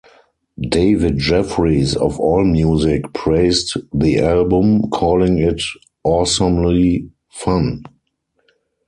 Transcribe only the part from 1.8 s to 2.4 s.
of